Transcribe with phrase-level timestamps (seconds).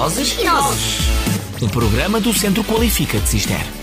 [0.00, 0.34] Vozes.
[1.60, 3.79] O programa do Centro Qualifica de Cister.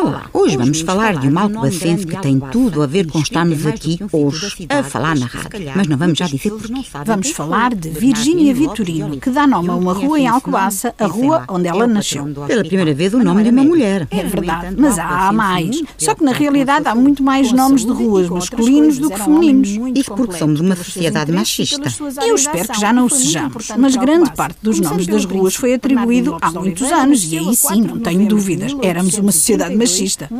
[0.00, 3.98] Olá, hoje vamos falar de uma alcobacense que tem tudo a ver com estarmos aqui
[4.12, 5.72] hoje a falar na rádio.
[5.74, 6.72] Mas não vamos já dizer porquê.
[7.04, 11.44] Vamos falar de Virgínia Vitorino, que dá nome a uma rua em Alcobaça, a rua
[11.48, 12.24] onde ela nasceu.
[12.46, 14.06] Pela primeira vez o nome de uma mulher.
[14.12, 15.82] É verdade, mas há mais.
[15.96, 19.70] Só que na realidade há muito mais nomes de ruas masculinos do que femininos.
[19.96, 21.92] Isso porque somos uma sociedade machista.
[22.24, 25.74] Eu espero que já não o sejamos, mas grande parte dos nomes das ruas foi
[25.74, 29.87] atribuído há muitos anos e aí sim, não tenho dúvidas, éramos uma sociedade machista.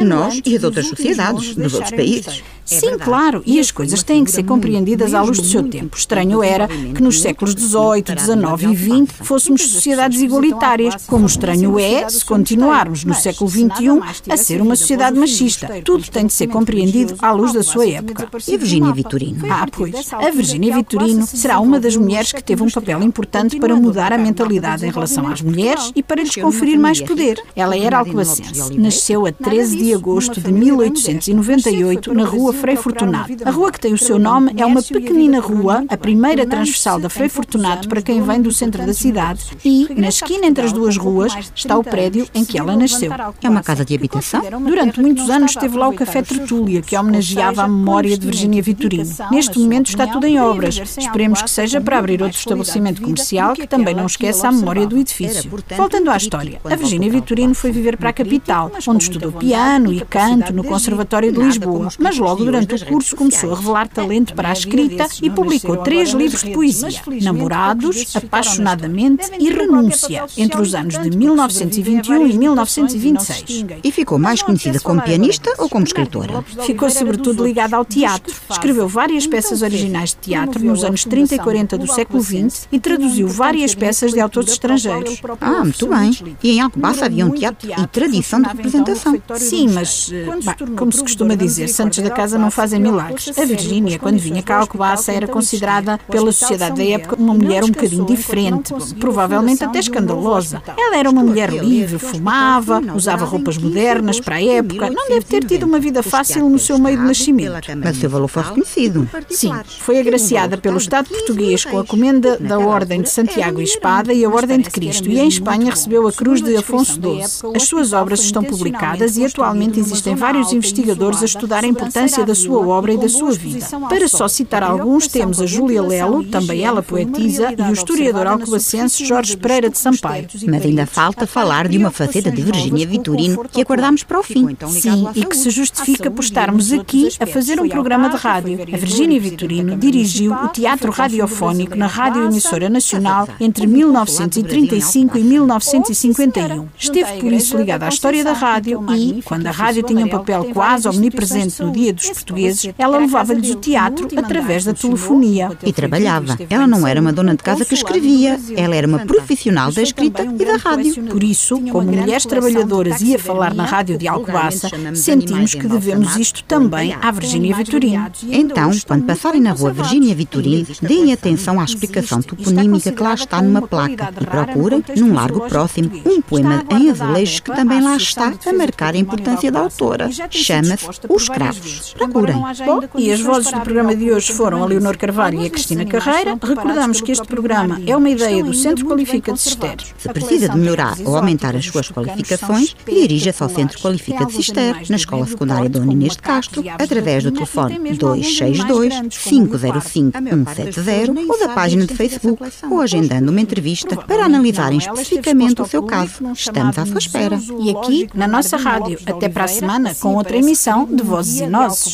[0.00, 2.42] Nós e as outras sociedades dos outros países.
[2.72, 5.96] Sim, claro, e as coisas têm que ser compreendidas à luz do seu tempo.
[5.96, 12.08] Estranho era que nos séculos XVIII, XIX e XX fôssemos sociedades igualitárias, como estranho é
[12.08, 15.68] se continuarmos no século XXI a ser uma sociedade machista.
[15.84, 18.28] Tudo tem de ser compreendido à luz da sua época.
[18.48, 19.46] E a Virgínia Vitorino?
[19.50, 20.12] Ah, pois.
[20.12, 24.18] A Virgínia Vitorino será uma das mulheres que teve um papel importante para mudar a
[24.18, 27.42] mentalidade em relação às mulheres e para lhes conferir mais poder.
[27.54, 28.76] Ela era alcobacense.
[28.78, 33.32] Nasceu a 13 de agosto de 1898 na rua Frei Fortunato.
[33.44, 37.08] A rua que tem o seu nome é uma pequenina rua, a primeira transversal da
[37.08, 40.96] Frei Fortunato para quem vem do centro da cidade e, na esquina entre as duas
[40.96, 43.10] ruas, está o prédio em que ela nasceu.
[43.42, 44.40] É uma casa de habitação?
[44.60, 49.10] Durante muitos anos esteve lá o Café Tertúlia, que homenageava a memória de Virgínia Vitorino.
[49.32, 50.80] Neste momento está tudo em obras.
[50.96, 54.96] Esperemos que seja para abrir outro estabelecimento comercial que também não esqueça a memória do
[54.96, 55.50] edifício.
[55.76, 60.00] Voltando à história, a Virgínia Vitorino foi viver para a capital, onde estudou piano e
[60.02, 64.50] canto no Conservatório de Lisboa, mas logo durante o curso começou a revelar talento para
[64.50, 70.98] a escrita e publicou três livros de poesia: Namorados, Apaixonadamente e Renúncia, entre os anos
[70.98, 73.64] de 1921 e 1926.
[73.82, 76.42] E ficou mais conhecida como pianista ou como escritora?
[76.64, 78.34] Ficou sobretudo ligada ao teatro.
[78.50, 82.78] Escreveu várias peças originais de teatro nos anos 30 e 40 do século XX e
[82.78, 85.20] traduziu várias peças de autores estrangeiros.
[85.40, 86.36] Ah, muito bem.
[86.42, 89.20] E em Alcobaça havia um teatro e tradição de representação.
[89.36, 93.36] Sim, mas, bem, como se costuma dizer, santos da casa não fazem milagres.
[93.36, 97.64] A Virgínia, quando vinha cá a Alcobaça, era considerada pela sociedade da época uma mulher
[97.64, 100.62] um bocadinho diferente, provavelmente até escandalosa.
[100.76, 105.44] Ela era uma mulher livre, fumava, usava roupas modernas para a época, não deve ter
[105.44, 107.52] tido uma vida fácil no seu meio de nascimento.
[107.76, 109.08] Mas o seu valor foi reconhecido.
[109.30, 114.12] Sim, foi agraciada pelo Estado português com a comenda da Ordem de Santiago e Espada
[114.12, 117.52] e a Ordem de Cristo, e em Espanha recebeu a Cruz de Afonso XII.
[117.54, 122.34] As suas obras estão publicadas e atualmente existem vários investigadores a estudar a importância da
[122.34, 123.66] sua obra e da sua vida.
[123.88, 129.04] Para só citar alguns, temos a Júlia Lelo, também ela poetisa, e o historiador alcobacense
[129.04, 130.26] Jorge Pereira de Sampaio.
[130.46, 134.56] Mas ainda falta falar de uma faceta de Virgínia Vitorino que aguardamos para o fim.
[134.68, 138.58] Sim, e que se justifica por estarmos aqui a fazer um programa de rádio.
[138.72, 146.68] A Virgínia Vitorino dirigiu o teatro radiofónico na Rádio Emissora Nacional entre 1935 e 1951.
[146.78, 150.50] Esteve por isso ligada à história da rádio e, quando a rádio tinha um papel
[150.52, 155.50] quase omnipresente no dia dos portugueses, ela levava-lhes o teatro através da telefonia.
[155.64, 156.36] E trabalhava.
[156.48, 160.22] Ela não era uma dona de casa que escrevia, ela era uma profissional da escrita
[160.24, 161.04] e da rádio.
[161.04, 166.16] Por isso, como mulheres trabalhadoras e a falar na rádio de Alcobaça, sentimos que devemos
[166.16, 168.10] isto também à Virgínia Vitorino.
[168.24, 173.40] Então, quando passarem na rua Virgínia Vitorino, deem atenção à explicação toponímica que lá está
[173.42, 178.32] numa placa e procurem, num largo próximo, um poema em azulejos que também lá está
[178.46, 180.10] a marcar a importância da autora.
[180.30, 181.94] Chama-se Os Cravos.
[182.08, 182.36] Procurem.
[182.64, 185.84] Bom, e as vozes do programa de hoje foram a Leonor Carvalho e a Cristina
[185.84, 186.38] Carreira.
[186.42, 189.76] Recordamos que este programa é uma ideia do Centro Qualifica de Cister.
[189.98, 194.82] Se precisa de melhorar ou aumentar as suas qualificações, dirija-se ao Centro Qualifica de Cister,
[194.88, 201.48] na Escola Secundária Dona Inês de Castro, através do telefone 262 505 170 ou da
[201.50, 206.32] página de Facebook ou agendando uma entrevista para analisarem especificamente o seu caso.
[206.32, 207.38] Estamos à sua espera.
[207.60, 208.98] E aqui, na nossa rádio.
[209.06, 211.91] Até para a semana com outra emissão de Vozes e Nozes.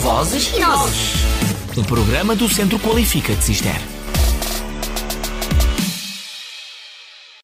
[0.00, 1.12] Vozes e Nozes.
[1.76, 3.93] O programa do Centro Qualifica de Cister.